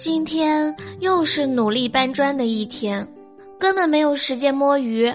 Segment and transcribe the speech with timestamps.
[0.00, 3.06] 今天又是努力搬砖的一天，
[3.58, 5.14] 根本没有时间摸鱼。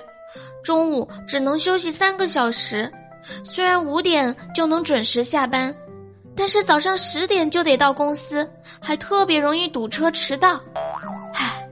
[0.63, 2.87] 中午只能休息三个小时，
[3.43, 5.75] 虽然五点就能准时下班，
[6.35, 8.47] 但是早上十点就得到公司，
[8.79, 10.61] 还特别容易堵车迟到。
[11.33, 11.67] 唉，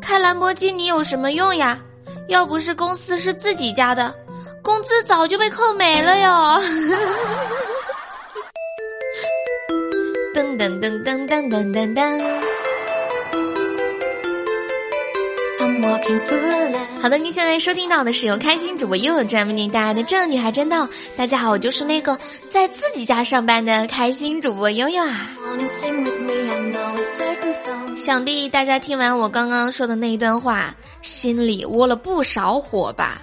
[0.00, 1.78] 开兰博基尼有什么用呀？
[2.26, 4.12] 要不是公司是自己家的，
[4.64, 6.60] 工资早就被扣没了哟。
[10.34, 12.37] 噔噔噔噔噔噔噔噔。
[17.00, 20.76] 好的，您现在收听到的是由开心主播悠悠专为您带来的《这女孩真逗》。
[21.16, 25.30] 大家好，我就是那个在自己家上班的开心主播悠悠啊。
[27.96, 33.22] 想必大家听完我刚刚说的那一段话，心里窝了不少火吧？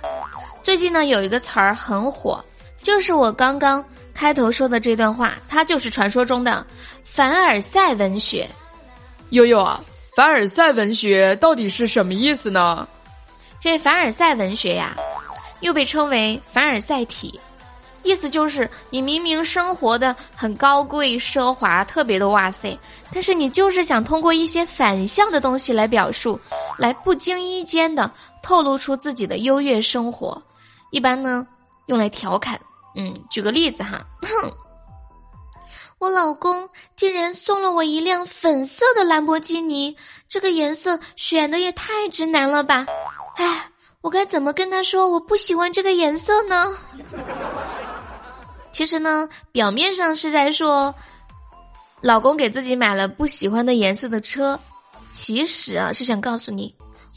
[0.62, 2.44] 最近呢，有一个词儿很火，
[2.82, 6.66] 就是我刚刚开头说的这段话，它就是传说中的
[7.04, 8.48] 凡尔赛文学。
[9.32, 9.82] 悠悠啊。
[10.16, 12.88] 凡尔赛文学到底是什么意思呢？
[13.60, 14.96] 这凡尔赛文学呀，
[15.60, 17.38] 又被称为凡尔赛体，
[18.02, 22.80] 意思就是你明明生活的很高贵奢华，特别的哇塞，
[23.12, 26.40] 但是你就是想通过一些反向的东西来表述，
[26.78, 28.10] 来不经意间的
[28.42, 30.42] 透露出自己的优越生活，
[30.92, 31.46] 一般呢
[31.88, 32.58] 用来调侃。
[32.96, 34.02] 嗯，举个例子哈。
[36.06, 39.98] 我老公竟然送了我一辆粉色的兰博基尼，
[40.30, 42.86] 这个颜色选的也太直男了吧！
[43.38, 46.72] 哎，我该怎么跟他说我不喜欢这个颜色呢？
[48.72, 50.94] 其实呢，表面上是在说
[52.02, 54.60] 老公给自己买了不喜欢的颜色的车，
[55.12, 56.76] 其实啊是想告诉你，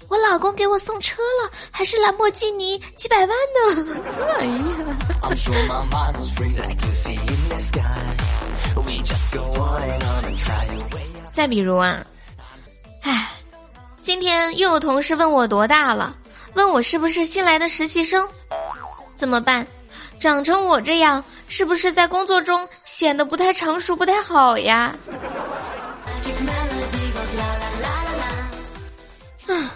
[0.09, 4.01] 我老公给我送车了，还是兰博基尼，几百万呢！
[4.41, 4.63] 哎呀。
[11.33, 12.05] 再比如啊，
[13.03, 13.31] 唉，
[14.03, 16.17] 今天又有同事问我多大了，
[16.55, 18.29] 问我是不是新来的实习生，
[19.15, 19.65] 怎么办？
[20.19, 24.93] 长成我这样，是不是在工作中显得不太成熟、不太好呀？
[29.47, 29.71] 啊，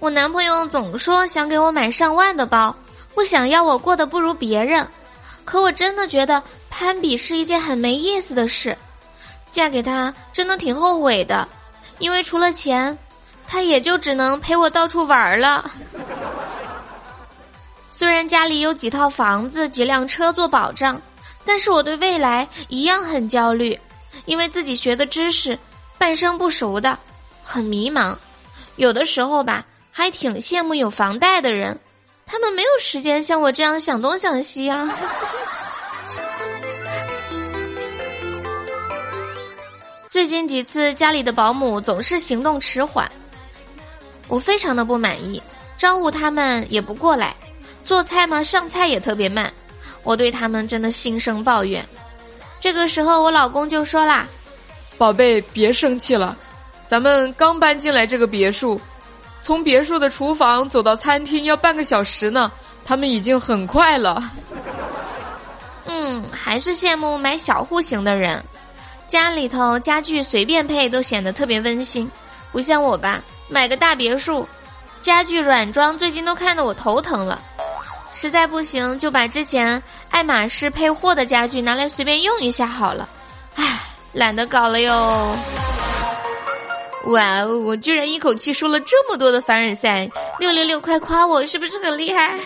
[0.00, 2.74] 我男朋友总说想给我买上万的包，
[3.14, 4.88] 不想要我过得不如别人，
[5.44, 6.42] 可我真的觉得。
[6.78, 8.76] 攀比是一件很没意思的事，
[9.50, 11.48] 嫁给他真的挺后悔的，
[11.98, 12.96] 因为除了钱，
[13.48, 15.70] 他也就只能陪我到处玩了。
[17.90, 21.00] 虽然家里有几套房子、几辆车做保障，
[21.46, 23.78] 但是我对未来一样很焦虑，
[24.26, 25.58] 因为自己学的知识
[25.96, 26.98] 半生不熟的，
[27.42, 28.14] 很迷茫。
[28.76, 31.80] 有的时候吧，还挺羡慕有房贷的人，
[32.26, 34.94] 他们没有时间像我这样想东想西啊。
[40.16, 43.06] 最近几次家里的保姆总是行动迟缓，
[44.28, 45.42] 我非常的不满意。
[45.76, 47.36] 招呼他们也不过来，
[47.84, 49.52] 做菜嘛上菜也特别慢，
[50.02, 51.86] 我对他们真的心生抱怨。
[52.58, 54.26] 这个时候我老公就说啦
[54.96, 56.34] ：“宝贝，别生气了，
[56.86, 58.80] 咱们刚搬进来这个别墅，
[59.38, 62.50] 从别墅的厨房走到餐厅要半个小时呢，
[62.86, 64.32] 他们已经很快了。
[65.84, 68.42] ”嗯，还是羡慕买小户型的人。
[69.06, 72.10] 家里头家具随便配都显得特别温馨，
[72.50, 74.46] 不像我吧，买个大别墅，
[75.00, 77.40] 家具软装最近都看得我头疼了。
[78.12, 83.08] 实在不行就把之前爱马仕配货的家具拿来随便用一下好了。
[83.54, 83.80] 唉，
[84.12, 85.36] 懒得搞了哟。
[87.06, 92.36] 哇哦，我居然一口气说了这么多的凡尔赛，六六六，快夸我是不是很厉害？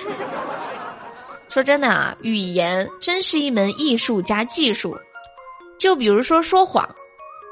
[1.49, 4.99] 说真的啊，语言真是一门艺术加技术。
[5.81, 6.87] 就比如说说谎，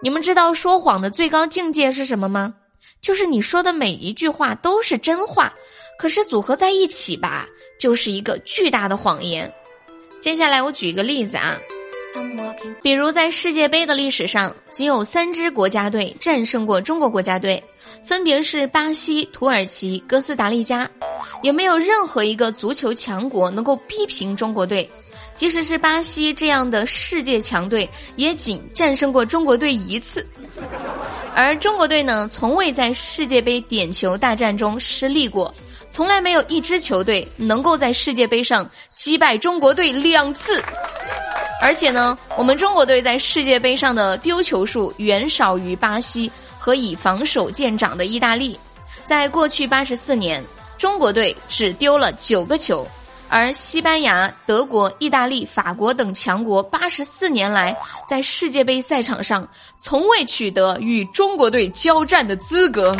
[0.02, 2.54] 你们知道说谎的最高境界是什么吗？
[3.00, 5.50] 就是你说的每一句话都是真话，
[5.98, 7.46] 可是组合在一起吧，
[7.80, 9.50] 就是一个巨大的谎言。
[10.20, 11.56] 接下来我举一个例子啊，
[12.82, 17.62] 比如在世界杯的历史上，仅有三支国家队战胜过中国国家队，
[18.04, 20.86] 分别是巴西、土耳其、哥斯达黎加，
[21.42, 24.86] 也没有任何一个足球强国能够逼平中国队。
[25.38, 30.26] 即使是巴西这样的世界强队，也仅战胜过中国队一次，
[31.32, 35.54] 而中国队呢，从未在世界杯点球大战中失利过，
[35.92, 40.60] 从来没有一支球队能够在世界杯上击败中国队两次，
[41.62, 48.58] 而且呢，我们中国队在世界杯上的丢球数远少于巴西和以防守见长的意大利，
[49.04, 50.42] 在过去八十四年，
[50.76, 52.84] 中国队只丢了九个球。
[53.30, 57.76] 而西班牙、德国、意大利、法国等强国八十四年来
[58.06, 59.46] 在世界杯赛场上
[59.76, 62.96] 从未取得与中国队交战的资格。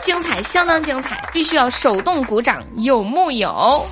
[0.00, 3.84] 精彩，相当精彩，必须要手动鼓掌，有木有？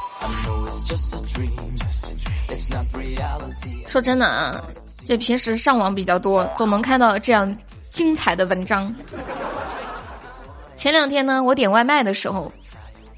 [3.87, 4.65] 说真的啊，
[5.05, 7.55] 这平时上网比较多，总能看到这样
[7.91, 8.95] 精彩的文章。
[10.75, 12.51] 前两天呢，我点外卖的时候，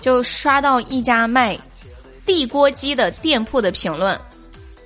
[0.00, 1.56] 就刷到一家卖
[2.28, 4.20] 地锅鸡的店铺的评论，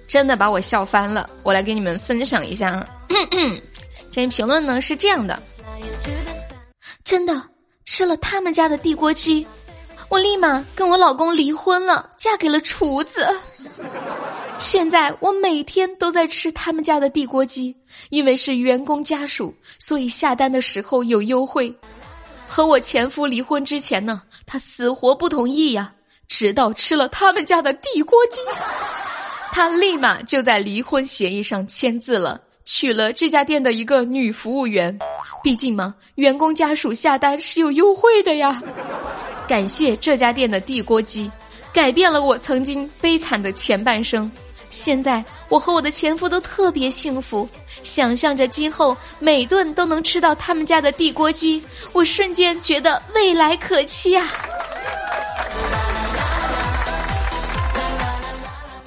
[0.07, 1.29] 真的把我笑翻了。
[1.43, 2.89] 我来给你们分享一下，
[4.13, 5.43] 这评论呢是这样的：
[7.03, 7.43] 真的
[7.85, 9.45] 吃了他们家的地锅鸡，
[10.09, 13.27] 我立马跟我老公离婚了，嫁给了厨子。
[14.61, 17.77] 现在我每天都在吃他们家的地锅鸡，
[18.11, 21.75] 因为是员工家属，所以下单的时候有优惠。
[22.47, 25.93] 和我前夫离婚之前呢，他死活不同意呀。
[26.29, 28.41] 直到吃了他们家的地锅鸡，
[29.53, 34.99] 他立马就在离婚协议上签字了，娶了这家店的一个女服务员。
[35.43, 38.63] 毕竟嘛，员工家属下单是有优惠的呀。
[39.49, 41.31] 感谢这家店的地锅鸡，
[41.73, 44.31] 改变了我曾经悲惨的前半生。
[44.71, 47.47] 现在我和我的前夫都特别幸福。
[47.83, 54.31] 想象着今后每顿都能吃到他们家的地锅鸡，我瞬间觉得未来可期啊！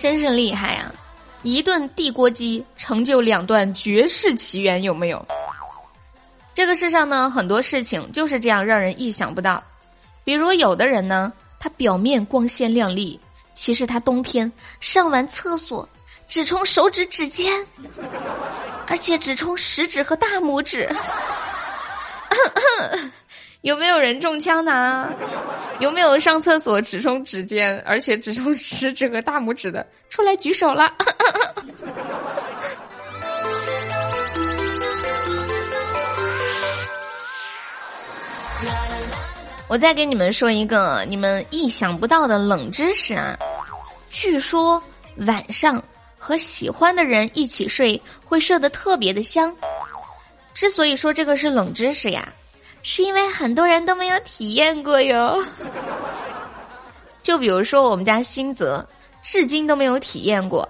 [0.05, 0.93] 真是厉害啊！
[1.41, 5.25] 一顿地锅鸡成就两段绝世奇缘，有没有？
[6.53, 9.63] 这个世上呢，很多事情就是这样让人意想不到。
[10.23, 13.19] 比如有的人呢，他表面光鲜亮丽，
[13.55, 15.89] 其实他冬天上完厕所
[16.27, 17.51] 只冲手指指尖。
[18.85, 20.87] 而且只冲食指和大拇指，
[23.65, 25.11] 有没有人中枪呢？
[25.79, 29.83] 有没有上厕所只冲指尖，而且只冲食指和大拇指的？
[30.07, 30.87] 出来举手了。
[39.67, 43.35] 我再给你们说一个你们意想不到的冷知识啊！
[44.11, 44.79] 据说
[45.25, 45.83] 晚上。
[46.17, 49.55] 和喜欢的人一起睡会睡得特别的香。
[50.55, 52.27] 之所以说这个是冷知识呀，
[52.87, 55.43] 是因为很多人都没有体验过哟。
[57.23, 58.87] 就比如说我们家新泽，
[59.23, 60.69] 至今都没有体验过。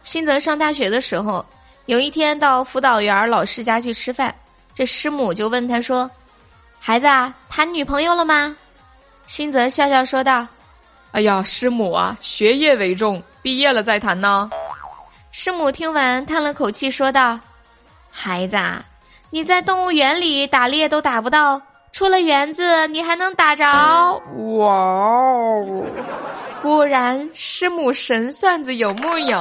[0.00, 1.44] 新泽上大学的时候，
[1.84, 4.34] 有一天到辅导员老师家去吃饭，
[4.74, 6.10] 这师母就问他说
[6.80, 8.56] ：“孩子啊，谈女朋友了吗？”
[9.28, 10.46] 新泽笑笑说道
[11.12, 14.50] ：“哎呀，师母啊，学业为重，毕业了再谈呢。”
[15.30, 17.38] 师母听完，叹了口气，说道
[18.10, 18.56] ：“孩子，
[19.32, 21.62] 你在动物园里打猎都打不到，
[21.92, 23.64] 出了园子你还能打着？”
[24.58, 25.84] 哇哦！
[26.60, 29.38] 果然，师母神算子有木有？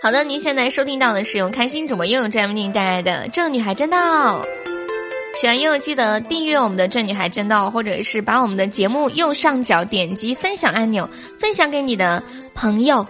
[0.00, 4.40] 好的，您现在收听到的是由开心主播悠悠为您带来的《这女孩真道》。
[5.34, 11.08] 喜欢悠悠记得订阅我们的这女孩真道，或者是把我们的节目右上角点击分享按钮，
[11.38, 12.22] 分享给你的
[12.54, 13.06] 朋友、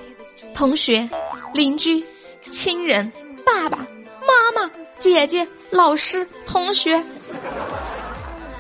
[0.54, 1.08] 同学、
[1.52, 2.02] 邻居、
[2.50, 3.10] 亲人、
[3.44, 3.78] 爸爸
[4.20, 7.02] 妈妈、姐姐、老师、同学，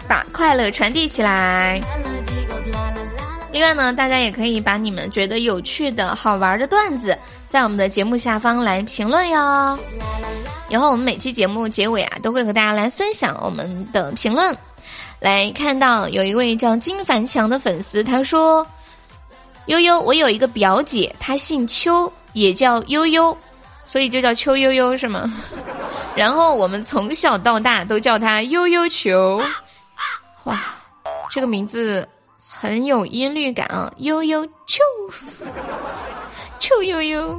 [0.08, 1.80] 把快乐传递起来。
[3.52, 7.16] 另外呢，大家也可以把你们觉得有趣的好玩的段子，
[7.46, 9.78] 在我们的节目下方来评论哟。
[10.70, 14.56] 以后我们每期节目结尾啊，都会和大家来分享我们的评论。
[15.20, 18.66] 来看到有一位叫金凡强的粉丝，他说
[19.66, 23.36] ：“悠悠，我有一个表姐，她姓邱，也叫悠悠，
[23.84, 25.30] 所以就叫邱悠悠是吗？
[26.16, 29.40] 然后我们从小到大都叫她悠悠球。
[30.44, 30.60] 哇，
[31.30, 32.08] 这个名字
[32.48, 34.82] 很有音律感啊，悠悠球，
[36.58, 37.38] 邱悠悠。”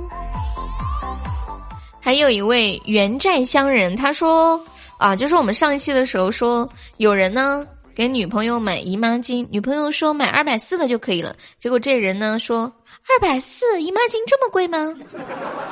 [2.02, 4.60] 还有一位原寨乡人，他说
[5.00, 11.34] ：“啊，就是我们上一期的时候说，有人呢给女朋友买姨妈巾，女朋友说买二百四的就可以了。
[11.58, 12.64] 结果这人呢说
[13.08, 14.94] 二百四姨妈巾这么贵吗？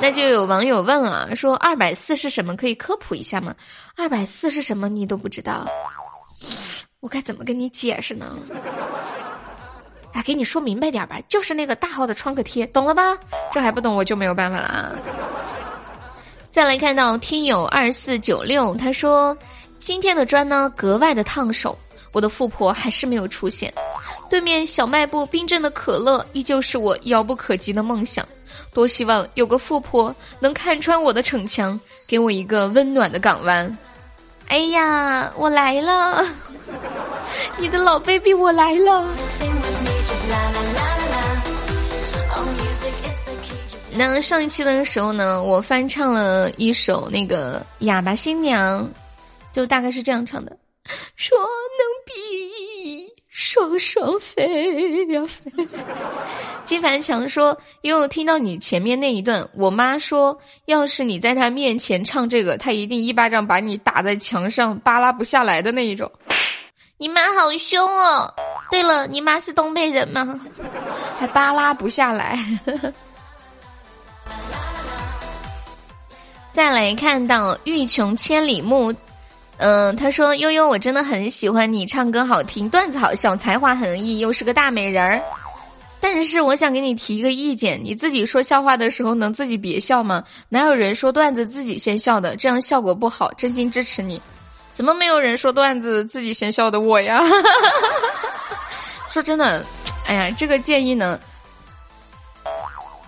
[0.00, 2.56] 那就有网友问了，说二百四是什么？
[2.56, 3.54] 可以科普一下吗？
[3.94, 4.88] 二百四是什么？
[4.88, 5.66] 你都不知道，
[7.00, 8.38] 我该怎么跟你解释呢？
[10.12, 13.16] 哎，给你说明白点吧，就是那个大号的创可贴，懂了吧？
[13.52, 14.92] 这还不懂，我就没有办法了啊。”
[16.52, 19.36] 再来看到听友二四九六，他说
[19.78, 21.76] 今天的砖呢格外的烫手，
[22.12, 23.72] 我的富婆还是没有出现。
[24.28, 28.26] 对面小卖部冰镇的可乐依旧是我遥不可及的梦想。
[28.74, 33.78] 多希望有个富婆能看穿我的逞强，给我一个温暖的港湾。
[34.48, 36.22] 哎呀，我来了，
[37.56, 39.06] 你的老 baby 我来了。
[43.94, 48.82] 那上一期的时候呢，我翻唱了一首那个《哑巴新娘》，
[49.52, 50.56] 就大概是这样唱的：
[51.14, 51.46] 说能
[52.06, 52.12] 比
[52.48, 55.66] 翼双双飞呀飞。
[56.64, 66.10] 金凡强说：“因为我听到你前面那一段，我妈说，要是你在她面前唱这个，她一定一巴掌把你打在墙上，扒拉不下来的那一种。”
[67.02, 68.32] 你妈好凶哦！
[68.70, 70.40] 对了，你妈是东北人吗？
[71.18, 72.38] 还扒拉不下来。
[76.52, 78.94] 再来看到欲穷千里目，
[79.56, 85.20] 嗯，他说悠悠，我真的很喜欢你唱歌好听，段子好笑，才华横溢，又是个大美人儿。
[85.98, 90.22] 但是我想给你提一个意见，你自己说笑话的时候能自己别笑吗？
[90.48, 92.36] 哪有人说段子自己先笑的？
[92.36, 93.32] 这样效果不好。
[93.32, 94.22] 真心支持你。
[94.74, 97.20] 怎么没有人说段子自己先笑的我呀？
[99.08, 99.64] 说真的，
[100.06, 101.20] 哎呀，这个建议呢，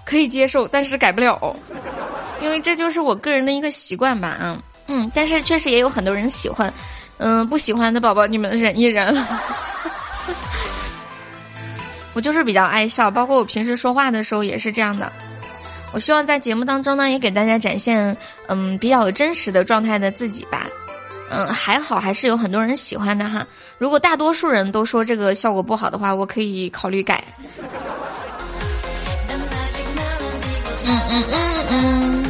[0.04, 1.56] 可以接受，但是改不了。
[2.40, 6.70] 因为这就是我个人的一个习惯吧，啊，嗯，但是确实也有很多人喜欢，
[7.16, 9.16] 嗯，不喜欢的宝宝你们忍一忍。
[12.12, 15.10] 我就是比较爱笑，包括我平时说话的时候也是这样的。
[15.92, 18.14] 我希望在节目当中呢，也给大家展现，
[18.48, 20.66] 嗯，比较真实的状态的自己吧。
[21.30, 23.46] 嗯，还好还是有很多人喜欢的哈。
[23.78, 27.24] 如果大多数人都说这个效果不好的话，我可以考虑改。
[30.86, 32.24] 嗯嗯嗯嗯。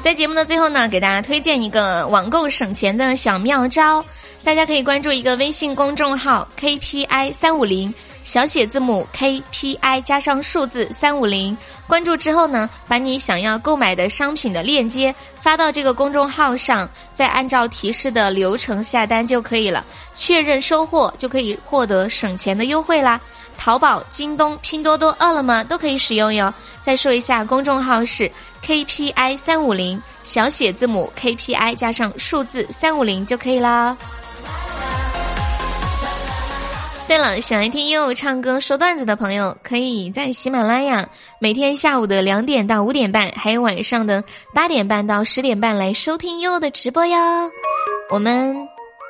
[0.00, 4.02] 在节目的最后呢，给大家推荐一个网购省钱的小妙招，
[4.42, 11.56] 大家可以关注一个微信公众号 KPI 三五零，小写字母 KPI 加上数字三五零。
[11.86, 19.84] 关注之后呢，把你想要购买的商品的链接发到这个公众号上，再按照提示的流程下单就可以了，
[20.14, 23.20] 确认收货就可以获得省钱的优惠啦。
[23.58, 26.52] 淘宝、京东、拼多多、饿了么都可以使用哟。
[26.80, 28.30] 再说一下，公众号是
[28.64, 33.94] KPI 三五零，小写字母 KPI 加上数字三五零就可以啦。
[37.10, 41.08] 对了，喜欢听悠悠唱歌、说段子的朋友，可以在喜马拉雅
[41.40, 44.22] 每天下午的两点到五点半，还有晚上的
[44.54, 47.18] 八点半到十点半来收听悠悠的直播哟。
[48.10, 48.54] 我们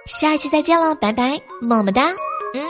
[0.06, 2.04] 下期再见了，拜拜，么么哒，
[2.54, 2.64] 嗯。